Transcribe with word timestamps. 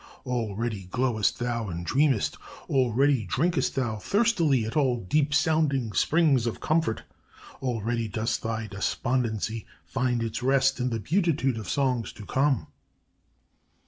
Already 0.25 0.85
glowest 0.85 1.37
thou 1.37 1.69
and 1.69 1.85
dreamest, 1.85 2.35
already 2.71 3.23
drinkest 3.23 3.75
thou 3.75 3.97
thirstily 3.97 4.65
at 4.65 4.75
all 4.75 4.97
deep 5.01 5.31
sounding 5.31 5.91
Springs 5.93 6.47
of 6.47 6.59
Comfort, 6.59 7.03
already 7.61 8.07
does 8.07 8.39
thy 8.39 8.65
despondency 8.65 9.67
find 9.85 10.23
its 10.23 10.41
rest 10.41 10.79
in 10.79 10.89
the 10.89 10.99
beatitude 10.99 11.55
of 11.59 11.69
songs 11.69 12.11
to 12.13 12.25
come!' 12.25 12.65